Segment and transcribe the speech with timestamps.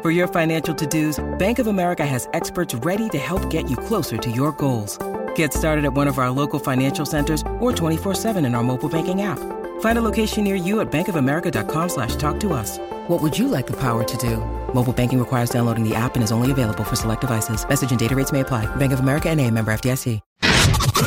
[0.00, 4.16] For your financial to-dos, Bank of America has experts ready to help get you closer
[4.16, 4.96] to your goals.
[5.34, 9.22] Get started at one of our local financial centers or 24-7 in our mobile banking
[9.22, 9.40] app.
[9.80, 12.78] Find a location near you at bankofamerica.com slash talk to us.
[13.08, 14.36] What would you like the power to do?
[14.72, 17.68] Mobile banking requires downloading the app and is only available for select devices.
[17.68, 18.66] Message and data rates may apply.
[18.76, 20.20] Bank of America and a member FDIC.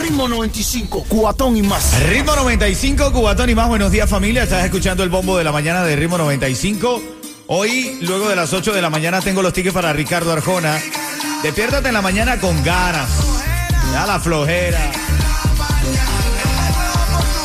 [0.01, 1.97] Ritmo 95, cuatón y más.
[2.09, 3.69] Ritmo 95, Cubatón y más.
[3.69, 4.43] Buenos días familia.
[4.43, 7.20] Estás escuchando el bombo de la mañana de Ritmo 95.
[7.53, 10.81] Hoy, luego de las 8 de la mañana, tengo los tickets para Ricardo Arjona.
[11.43, 13.09] Despiértate en la mañana con ganas.
[13.91, 14.79] Ya la flojera.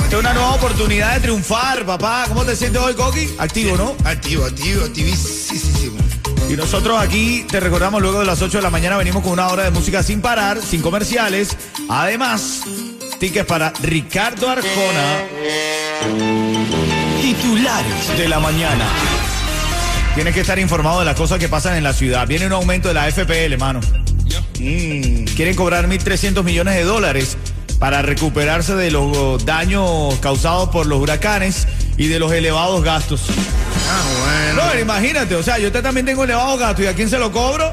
[0.04, 2.26] Esta es una nueva oportunidad de triunfar, papá.
[2.28, 3.34] ¿Cómo te sientes hoy, Coqui?
[3.36, 3.96] Activo, ¿no?
[4.04, 5.98] Activo, activo, activísimo.
[6.48, 9.48] Y nosotros aquí, te recordamos, luego de las 8 de la mañana venimos con una
[9.48, 11.56] hora de música sin parar, sin comerciales.
[11.88, 12.60] Además,
[13.18, 15.24] tickets para Ricardo Arjona.
[17.20, 18.84] Titulares de la mañana.
[20.16, 22.26] Tienes que estar informado de las cosas que pasan en la ciudad.
[22.26, 23.80] Viene un aumento de la FPL, hermano.
[24.58, 27.36] Mm, quieren cobrar 1.300 millones de dólares
[27.78, 33.24] para recuperarse de los daños causados por los huracanes y de los elevados gastos.
[33.90, 34.72] Ah, bueno.
[34.72, 37.66] No, imagínate, o sea, yo también tengo elevados gastos y a quién se lo cobro.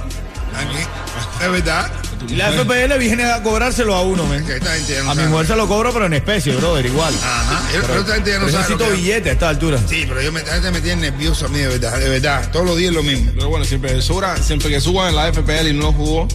[0.54, 0.84] Aquí,
[1.46, 1.90] es verdad.
[2.28, 4.46] Y la FPL viene a cobrárselo a uno, men.
[4.46, 6.56] Que esta gente ya no A mi mujer lo se lo cobro, pero en especie,
[6.56, 7.14] brother, igual.
[7.24, 7.64] Ajá.
[7.74, 9.80] Yo- pero esta gente ya no Pero sabe lo necesito billete a esta altura.
[9.88, 12.50] Sí, pero yo me, esta gente me tiene nervioso a mí, de verdad, de verdad.
[12.52, 13.32] Todos los días es lo mismo.
[13.36, 16.28] Pero bueno, siempre, suba- siempre que suban en la FPL y no lo jugó.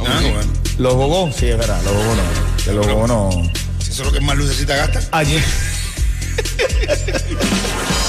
[0.00, 0.40] Ah, bueno.
[0.78, 2.22] Los jugó, sí, es verdad, los jugó no.
[2.64, 3.30] Que los jugó no.
[3.82, 5.42] Si eso es lo que más lucecita gasta, Ayer.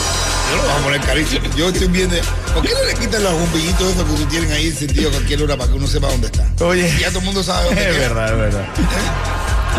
[0.50, 1.46] yo lo voy a poner carísimo.
[1.56, 2.16] Yo estoy viendo.
[2.54, 5.44] ¿Por qué no le quitan los bombillitos esos que ustedes tienen ahí sentido a cualquier
[5.44, 6.48] hora para que uno sepa dónde está?
[6.66, 6.94] Oye.
[7.00, 8.08] Ya todo el mundo sabe dónde Es queda.
[8.10, 8.66] verdad, es verdad.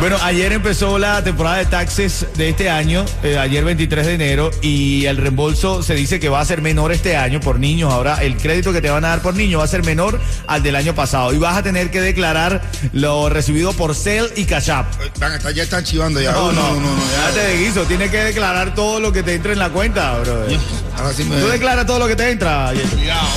[0.01, 4.51] Bueno, ayer empezó la temporada de taxes de este año, eh, ayer 23 de enero,
[4.63, 7.93] y el reembolso se dice que va a ser menor este año por niños.
[7.93, 10.63] Ahora el crédito que te van a dar por niño va a ser menor al
[10.63, 11.35] del año pasado.
[11.35, 12.63] Y vas a tener que declarar
[12.95, 14.87] lo recibido por Cell y Cash App.
[15.19, 16.33] Van, hasta ya están chivando ya.
[16.33, 19.35] No, no, no, no, Ya te de guiso, tienes que declarar todo lo que te
[19.35, 20.47] entra en la cuenta, bro.
[20.97, 21.39] Ahora sí me.
[21.39, 22.73] Tú declaras todo lo que te entra.
[22.73, 23.29] Cuidado.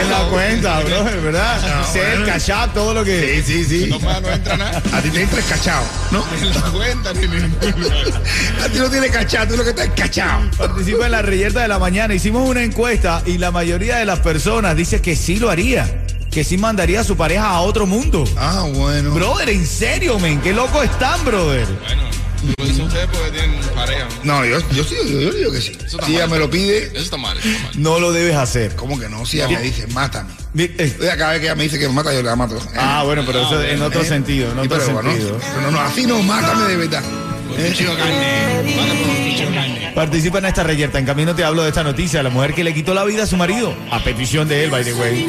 [0.00, 1.84] En la cuenta, bro, ¿verdad?
[2.18, 2.26] No.
[2.26, 3.42] Cash App, todo lo que...
[3.42, 3.90] Sí, sí, sí.
[3.90, 4.82] No, no entra nada.
[4.92, 6.24] A ti te entra cachado, ¿no?
[6.40, 7.26] Ni en la cuenta ni.
[8.64, 10.50] A ti no tienes cachado, tú lo que estás es cachado.
[10.56, 12.14] Participa en la reyerta de la mañana.
[12.14, 16.04] Hicimos una encuesta y la mayoría de las personas dice que sí lo haría.
[16.30, 18.24] Que sí mandaría a su pareja a otro mundo.
[18.36, 19.12] Ah, bueno.
[19.12, 20.40] Brother, en serio, men.
[20.40, 21.66] Qué loco están, brother.
[21.66, 22.02] Bueno,
[22.56, 24.06] lo dicen ustedes porque tienen pareja.
[24.22, 24.40] ¿no?
[24.40, 25.72] No, yo, yo sí, yo, yo digo que sí.
[25.72, 26.30] Eso está Si ella mal.
[26.30, 27.72] me lo pide, Eso está mal, eso está mal.
[27.76, 28.74] No lo debes hacer.
[28.76, 29.24] ¿cómo que no?
[29.26, 30.30] Si ella me dice, mátame.
[30.56, 32.58] Eh, Oiga, cada vez que ella me dice que me mata, yo la mato.
[32.76, 34.04] Ah, bueno, pero eso en otro ¿Eh?
[34.04, 35.38] sentido, en otro pero bueno, sentido.
[35.40, 37.02] pero no, no, así no, mátame de verdad.
[37.56, 39.92] De carne.
[39.94, 40.98] Participa en esta reyerta.
[41.00, 42.22] En camino te hablo de esta noticia.
[42.22, 43.74] La mujer que le quitó la vida a su marido.
[43.90, 45.26] A petición de él, by the way.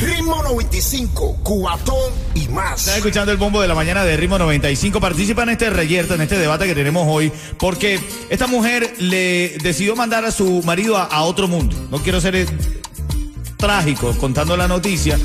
[0.00, 2.80] Ritmo 95, cuatón y más.
[2.80, 5.00] Estás escuchando el bombo de la mañana de Ritmo 95.
[5.00, 9.94] Participa en este reyerto, en este debate que tenemos hoy, porque esta mujer le decidió
[9.94, 11.76] mandar a su marido a, a otro mundo.
[11.90, 12.46] No quiero ser eh,
[13.56, 15.18] trágico contando la noticia.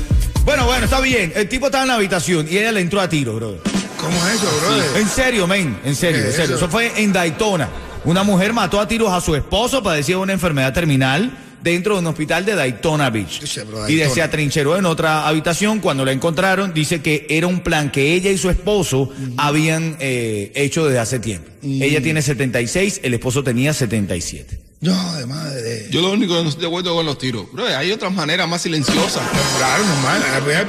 [0.44, 1.32] Bueno, bueno, está bien.
[1.34, 3.60] El tipo estaba en la habitación y ella le entró a tiro, brother.
[4.00, 4.96] ¿Cómo es eso, brother?
[4.96, 6.56] En serio, men, en serio, ¿Qué en es serio.
[6.56, 6.64] eso?
[6.64, 7.68] Eso fue en Daytona.
[8.04, 12.06] Una mujer mató a tiros a su esposo, padecía una enfermedad terminal dentro de un
[12.06, 13.42] hospital de Daytona Beach.
[13.88, 15.80] Y se atrincheró en otra habitación.
[15.80, 20.52] Cuando la encontraron, dice que era un plan que ella y su esposo habían eh,
[20.54, 21.50] hecho desde hace tiempo.
[21.62, 24.69] Ella tiene 76, el esposo tenía 77.
[24.82, 25.88] No, de madre.
[25.90, 27.52] Yo lo único que no estoy de acuerdo con los tiros.
[27.52, 29.22] Bro, hay otras maneras más silenciosas.
[29.58, 30.22] Claro, normal.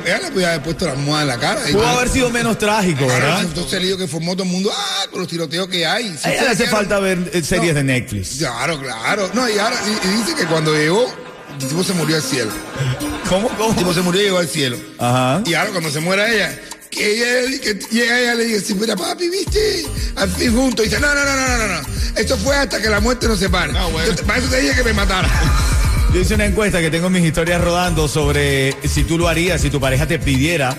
[0.05, 1.69] Ella le podía haber puesto la almohada en la cara.
[1.69, 3.41] y- Pudo haber sido menos trágico, ¿verdad?
[3.41, 6.17] entonces el lío que formó todo el mundo, ah, con los tiroteos que hay.
[6.17, 7.77] Si A ella le hace quieren- falta ver eh, series No.
[7.79, 8.35] de Netflix.
[8.37, 9.29] Claro, claro.
[9.33, 11.05] No, y ahora, y, y dice que cuando llegó,
[11.61, 12.51] el tipo se murió al cielo.
[13.29, 13.49] ¿Cómo?
[13.49, 13.75] El ¿Cómo?
[13.75, 14.77] tipo se murió y llegó al cielo.
[14.99, 15.41] Ajá.
[15.45, 16.59] Y ahora cuando se muera ella,
[17.01, 20.85] que ella que llega ella le dice, mira papi, viste, al fin juntos.
[20.85, 21.87] Y dice, no, no, no, no, no, no.
[22.15, 23.73] Esto fue hasta que la muerte nos separe.
[23.75, 24.13] Ah, bueno.
[24.13, 25.29] Yo para eso te dije que me matara.
[26.13, 29.61] Yo hice una encuesta que tengo en mis historias rodando sobre si tú lo harías,
[29.61, 30.77] si tu pareja te pidiera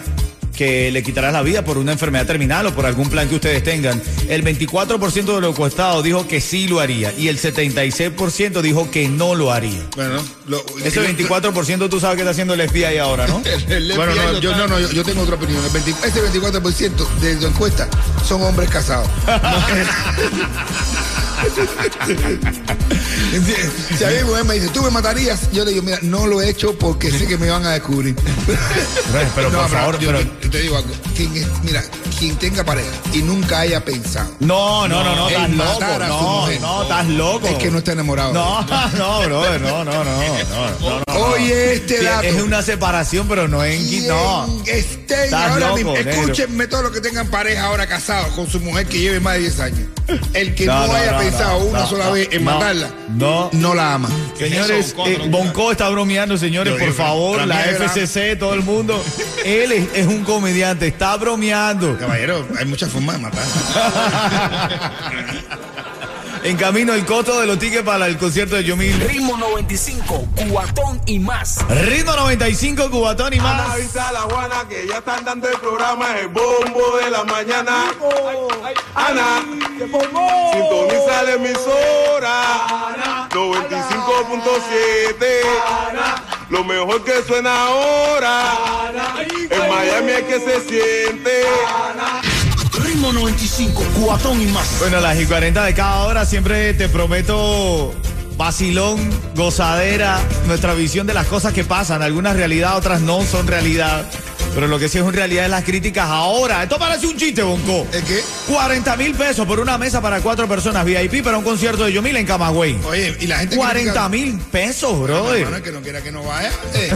[0.56, 3.62] que le quitarás la vida por una enfermedad terminal o por algún plan que ustedes
[3.64, 4.00] tengan.
[4.28, 9.08] El 24% de los encuestados dijo que sí lo haría y el 76% dijo que
[9.08, 9.81] no lo haría.
[9.96, 13.43] Bueno, lo- Ese 24% tú sabes que está haciendo el FBI ahora, ¿no?
[13.69, 15.64] El Bueno, no, yo, no, no, yo, yo tengo otra opinión.
[15.64, 17.88] El 20 ese 24% de tu encuesta
[18.26, 19.08] son hombres casados.
[23.97, 25.50] si, a mí mi mujer me dice, ¿tú me matarías?
[25.53, 28.15] Yo le digo, mira, no lo he hecho porque sé que me van a descubrir.
[29.35, 30.50] Pero No, por favor, yo, pero...
[30.50, 30.91] te digo algo.
[31.17, 31.83] Quien es- mira,
[32.19, 35.81] quien tenga pareja y nunca haya pensado No, no, no, no, estás loco.
[36.09, 37.47] No, no, estás loco.
[37.49, 38.33] es que no está enamorado.
[38.33, 38.62] No,
[38.99, 40.15] no, brother, no, no, no, no,
[40.81, 41.12] no, no.
[41.17, 42.23] Oye, este Sí, dato.
[42.26, 44.62] Es una separación, pero no en Quien no.
[44.67, 46.11] estén Estás ahora loco, mismo, negro.
[46.12, 49.41] escúchenme todos los que tengan pareja ahora casados con su mujer que lleve más de
[49.41, 49.88] 10 años.
[50.35, 52.44] El que no, No, no, haya no, pensado no, una no, sola no, vez en
[52.44, 53.50] no, matarla, no.
[53.53, 54.09] no la ama.
[54.37, 57.62] Señores, Eso, eh, Bonco está bromeando, señores, Yo por favor, la.
[57.62, 59.03] FCC, todo el mundo.
[59.44, 61.97] Él es, es un comediante, está bromeando.
[61.99, 63.44] Caballero, hay muchas formas de matar.
[66.44, 68.99] En camino el costo de los tickets para el concierto de Yomil.
[69.00, 71.59] Ritmo 95, cuatón y más.
[71.69, 73.71] Ritmo 95, Cubatón y más.
[73.71, 77.93] Avisa a la Juana que ya están dando el programa El Bombo de la Mañana.
[78.94, 79.44] Ana,
[79.79, 85.27] sintoniza la emisora 95.7.
[86.50, 88.91] Lo mejor que suena ahora.
[89.49, 91.44] En Miami es que se siente.
[92.93, 94.67] Ritmo 95, cuatón y más.
[94.79, 97.94] Bueno, las y 40 de cada hora siempre te prometo
[98.37, 98.99] vacilón,
[99.35, 102.03] gozadera, nuestra visión de las cosas que pasan.
[102.03, 104.05] Algunas realidad, otras no son realidad.
[104.55, 106.65] Pero lo que sí es una realidad es las críticas ahora.
[106.65, 107.87] Esto parece un chiste, Bonco.
[107.94, 108.23] ¿Es que?
[108.53, 112.17] 40 mil pesos por una mesa para cuatro personas VIP para un concierto de Yomil
[112.19, 112.79] en Camagüey.
[112.85, 115.49] Oye, y la gente 40 mil pesos, Hermano, brother.
[115.55, 116.50] el que no quiera que no vaya.
[116.75, 116.93] eh.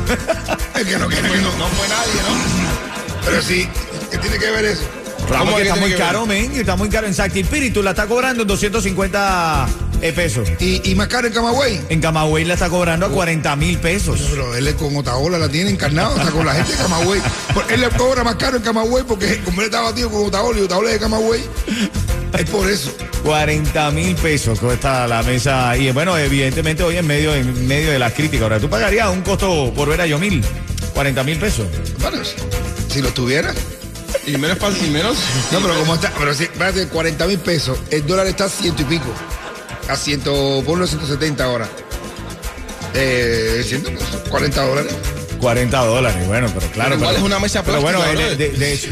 [0.75, 1.57] El que no quiera que no.
[1.57, 3.21] No fue nadie, ¿no?
[3.25, 3.67] Pero sí,
[4.11, 4.83] ¿qué tiene que ver eso?
[5.29, 6.53] Ramos, ¿Cómo que que está muy caro, men.
[6.53, 7.83] Está muy caro en Sacti Espíritu.
[7.83, 9.67] La está cobrando en 250
[10.03, 10.49] eh, pesos.
[10.61, 11.81] Y, y más caro en Camagüey.
[11.89, 14.21] En Camagüey la está cobrando a 40 mil pesos.
[14.31, 17.21] Pero él es con Otaola, la tiene encarnado, está con la gente de Camagüey.
[17.71, 20.63] Él le cobra más caro en Camagüey porque como él está batido con Otaola y
[20.63, 21.43] Otaola es de Camagüey,
[22.39, 22.95] es por eso.
[23.25, 25.77] 40 mil pesos cuesta la mesa.
[25.77, 28.45] Y bueno, evidentemente hoy en medio, en medio de las críticas.
[28.45, 30.45] Ahora, ¿tú pagarías un costo por ver a Yomil?
[30.95, 31.67] 40 mil pesos.
[32.01, 32.37] Bueno, si,
[32.93, 33.53] si lo tuviera.
[34.27, 35.17] Y menos fácil, y menos.
[35.53, 38.83] No, pero como está, pero si, espérate, 40 mil pesos, el dólar está a ciento
[38.83, 39.07] y pico.
[39.89, 41.69] A ciento, ponlo a 170 ahora.
[42.95, 44.93] Eh, 140 dólares.
[45.41, 46.91] 40 dólares, bueno, pero claro.
[46.91, 48.89] Pero igual es una mesa Pero bueno, plástica, de, de- de hecho.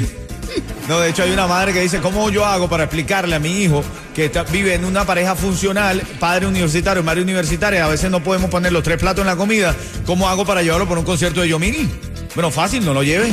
[0.89, 3.63] No, de hecho hay una madre que dice, ¿cómo yo hago para explicarle a mi
[3.63, 3.83] hijo
[4.15, 8.51] que está- vive en una pareja funcional, padre universitario, madre universitaria, a veces no podemos
[8.51, 9.75] poner los tres platos en la comida,
[10.07, 11.91] ¿cómo hago para llevarlo por un concierto de Yomil?
[12.35, 13.33] Bueno, fácil, no lo lleve.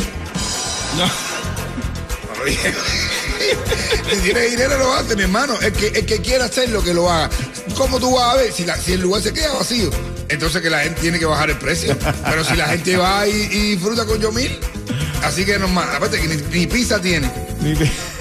[4.12, 5.58] si tiene dinero lo hace, mi hermano.
[5.62, 7.30] El que, el que quiera hacerlo, que lo haga.
[7.76, 9.90] ¿Cómo tú vas a ver si, la- si el lugar se queda vacío?
[10.30, 11.98] Entonces que la gente tiene que bajar el precio.
[12.26, 14.58] Pero si la gente va y, y disfruta con Yomil,
[15.24, 15.90] así que normal.
[15.96, 17.30] Aparte que ni, ni pizza tiene.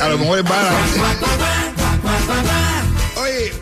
[0.01, 0.77] A lo mejor es barato.
[3.23, 3.53] Oye,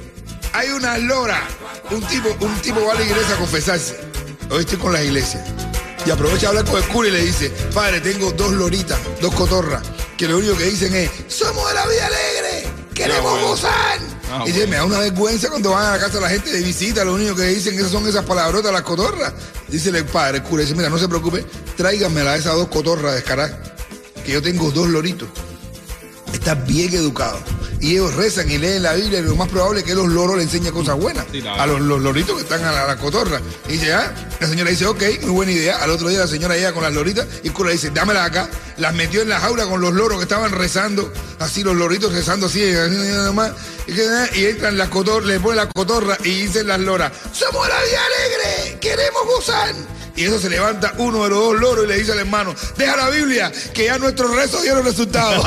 [0.53, 1.43] hay una lora.
[1.91, 3.99] Un tipo, un tipo va a la iglesia a confesarse.
[4.51, 5.45] Hoy estoy con la iglesia.
[6.07, 9.35] Y aprovecha a hablar con el cura y le dice, padre, tengo dos loritas, dos
[9.35, 9.83] cotorras,
[10.19, 13.49] que lo único que dicen es, somos de la vida alegre, queremos bueno.
[13.49, 13.99] gozar.
[14.31, 16.51] Ah, y dice, me da una vergüenza cuando van a la casa de la gente
[16.51, 19.33] de visita, lo único que dicen esas son esas palabrotas, las cotorras.
[19.69, 21.47] Dice el padre, el cura, dice, mira, no se preocupe,
[21.77, 23.57] tráiganmela esas dos cotorras descaradas,
[24.27, 25.29] que yo tengo dos loritos
[26.33, 27.39] está bien educado.
[27.81, 30.37] Y ellos rezan y leen la Biblia y lo más probable es que los loros
[30.37, 32.97] le enseñen cosas buenas Sí, a los, los loritos que están a la, a la
[32.97, 33.41] cotorra.
[33.69, 35.77] Y dice, ah, la señora dice, ok, muy buena idea.
[35.79, 38.49] Al otro día la señora llega con las loritas y el cura dice, dámelas acá.
[38.79, 42.47] Las metió en la jaula con los loros que estaban rezando, así los loritos rezando
[42.47, 43.51] así, ah,
[44.35, 47.99] y entran las cotorras, le ponen la cotorra y dicen las loras, somos la vida
[48.07, 49.75] alegre, queremos gozar.
[50.19, 52.97] Y eso se levanta uno de los dos loros y le dice al hermano, deja
[52.97, 55.47] la Biblia, que ya nuestros rezos dieron resultados.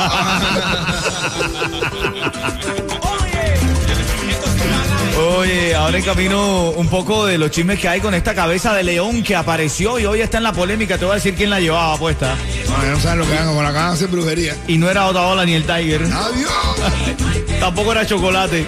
[5.36, 8.82] Oye, ahora en camino un poco de los chismes que hay con esta cabeza de
[8.82, 10.96] león que apareció y hoy está en la polémica.
[10.96, 12.34] Te voy a decir quién la llevaba puesta.
[12.66, 14.56] No, no saben lo que hagan, con la cara hacer brujería.
[14.68, 16.02] Y no era Otaola ni el Tiger.
[16.04, 16.50] Adiós.
[17.60, 18.66] Tampoco era chocolate.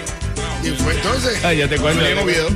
[0.63, 1.43] Y fue entonces.
[1.43, 2.03] Ay, ya te cuento.
[2.15, 2.47] Movido.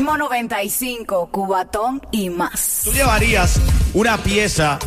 [0.00, 2.80] Ritmo 95, Cubatón y más.
[2.84, 3.60] ¿Tú llevarías
[3.92, 4.78] una pieza,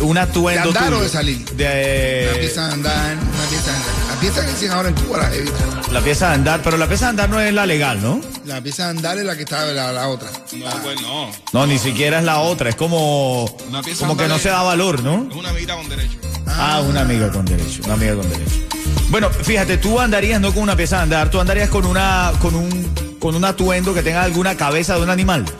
[0.00, 1.44] un atuendo ¿De andar tuyo o de salir?
[1.52, 3.94] De, Una pieza de andar, una pieza de andar.
[4.08, 5.92] La pieza que dicen ahora en Cuba, la evita.
[5.92, 8.20] La pieza de andar, pero la pieza de andar no es la legal, ¿no?
[8.44, 10.30] La pieza de andar es la que está la, la otra.
[10.32, 11.30] No, pues no.
[11.52, 14.64] No, ni siquiera es la otra, es como, Una pieza como que no se da
[14.64, 15.28] valor, ¿no?
[15.30, 16.18] Es una amiguita con derecho.
[16.48, 18.66] Ah, una amiga con derecho, una amiga con derecho.
[19.10, 22.56] Bueno, fíjate, tú andarías no con una pieza de andar, tú andarías con una, con
[22.56, 25.44] un, con un atuendo que tenga alguna cabeza de un animal.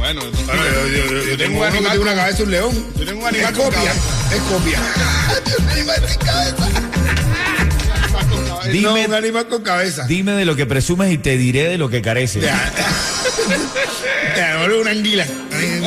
[0.00, 2.72] Bueno, Bueno, yo, yo- yo- yo tengo que tiene una cabeza de un león.
[2.98, 4.34] Yo tengo un animal Es con copia, cabeza.
[4.34, 4.78] es copia.
[5.58, 6.68] Un animal sin cabeza.
[8.48, 10.06] No, Dime, un animal con cabeza.
[10.08, 12.44] dime de lo que presumes y te diré de lo que careces.
[14.68, 15.26] No, una anguila.
[15.52, 15.82] Un.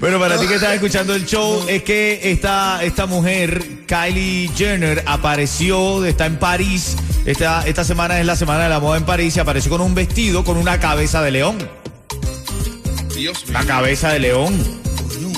[0.00, 5.02] Bueno, para ti que estás escuchando el show, es que esta, esta mujer, Kylie Jenner,
[5.06, 6.94] apareció, está en París.
[7.24, 9.94] Esta, esta semana es la semana de la moda en París y apareció con un
[9.94, 11.56] vestido con una cabeza de león.
[13.16, 13.52] Dios mío.
[13.54, 14.54] La cabeza de león.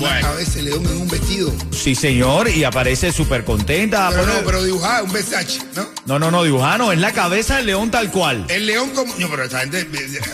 [0.00, 1.52] Una cabeza de león en un vestido.
[1.73, 4.09] Sí, señor, y aparece súper contenta.
[4.11, 5.87] Pero no, pero dibujada, un Versace, ¿no?
[6.07, 8.47] No, no, no, dibujano, es la cabeza del león tal cual.
[8.49, 9.14] El león como.
[9.19, 9.87] No, pero esta gente.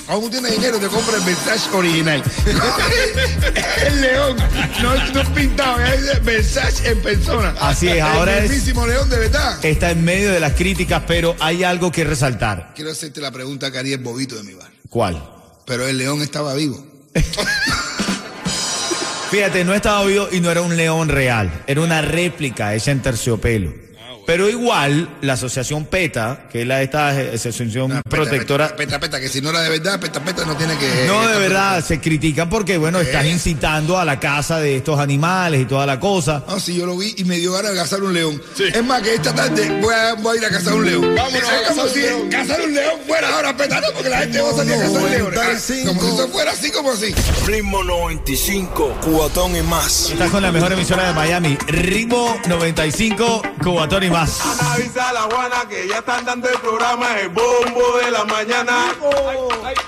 [0.07, 2.23] Cuando tú tienes dinero, te compra el Versace original.
[3.87, 4.37] el león.
[4.83, 7.55] No, es- no es pintado, es Versace en persona.
[7.61, 9.65] Así es, ahora el es- mismísimo león de verdad.
[9.65, 12.73] Está en medio de las críticas, pero hay algo que resaltar.
[12.75, 14.71] Quiero hacerte la pregunta que haría el bobito de mi bar.
[14.91, 15.23] ¿Cuál?
[15.67, 16.87] Pero el león estaba vivo.
[19.37, 23.03] Fíjate, no estaba vivo y no era un león real, era una réplica hecha en
[23.03, 23.71] terciopelo.
[24.27, 29.01] Pero igual, la asociación PETA, que es la esta asociación Ah, peta, protectora, Peta, peta,
[29.01, 31.05] peta, que si no era de verdad, peta, peta no tiene que.
[31.07, 35.63] no de verdad se critican porque, bueno, estás incitando a la caza de estos animales
[35.63, 36.43] y toda la cosa.
[36.49, 38.43] No, si yo lo vi y me dio ganas de cazar un león.
[38.59, 41.15] Es más, que esta tarde voy a, voy a ir a cazar un león.
[41.15, 42.29] Vámonos a es como cazar un león.
[42.31, 45.39] cazar un león fuera ahora petando porque la gente va a salir a cazar leones.
[45.39, 45.89] Ah, 95.
[45.89, 47.15] Como si eso fuera así como así.
[47.47, 50.11] Ritmo 95, cubatón y más.
[50.11, 54.16] Estás con la mejor emisora de Miami, Ritmo 95, Cubatón y más.
[54.17, 58.25] Ana avisa a la Juana que ya están dando el programa El Bombo de la
[58.25, 58.95] Mañana.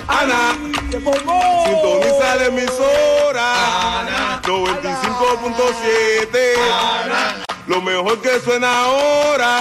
[0.06, 0.54] Ana,
[0.90, 3.54] sintoniza la emisora.
[4.42, 6.38] 95.7.
[7.68, 9.60] Lo mejor que suena ahora.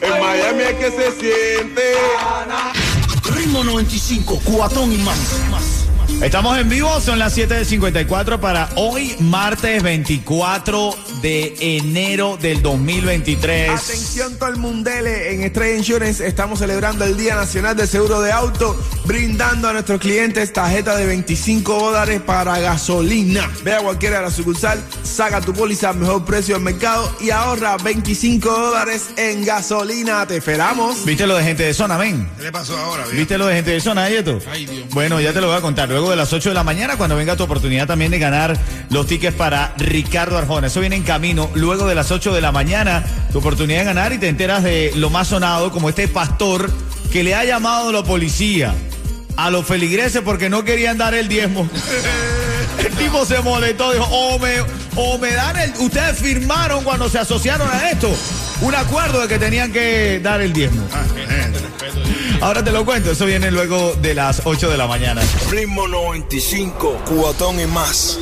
[0.00, 1.94] En Miami es que se siente.
[3.32, 5.18] Ritmo 95, cubatón y más.
[5.50, 5.71] más.
[6.22, 13.70] Estamos en vivo, son las 7.54 para hoy, martes 24 de enero del 2023.
[13.70, 18.30] Atención todo el mundele, en Estrella Insurance estamos celebrando el Día Nacional del Seguro de
[18.30, 23.50] Auto, brindando a nuestros clientes tarjeta de 25 dólares para gasolina.
[23.64, 27.30] Ve a cualquiera de la sucursal, saca tu póliza al mejor precio del mercado y
[27.30, 30.24] ahorra 25 dólares en gasolina.
[30.28, 31.04] Te esperamos.
[31.04, 32.30] ¿Viste lo de gente de zona, men?
[32.36, 33.02] ¿Qué le pasó ahora?
[33.06, 33.18] viejo?
[33.18, 34.38] ¿Viste lo de gente de zona, Yeto?
[34.48, 34.88] Ay, Dios.
[34.90, 35.88] Bueno, ya te lo voy a contar.
[35.88, 38.56] Luego de las 8 de la mañana, cuando venga tu oportunidad también de ganar
[38.90, 40.68] los tickets para Ricardo Arjona.
[40.68, 41.50] Eso viene en camino.
[41.54, 44.92] Luego de las 8 de la mañana, tu oportunidad de ganar y te enteras de
[44.94, 46.70] lo más sonado, como este pastor
[47.10, 48.74] que le ha llamado a la policía
[49.36, 51.68] a los feligreses porque no querían dar el diezmo.
[52.78, 54.54] El tipo se molestó, dijo, o me,
[54.96, 55.72] o me dan el...
[55.78, 58.10] Ustedes firmaron cuando se asociaron a esto
[58.62, 60.82] un acuerdo de que tenían que dar el diezmo.
[62.42, 65.22] Ahora te lo cuento, eso viene luego de las 8 de la mañana.
[65.48, 68.18] Ritmo 95, cubatón y más.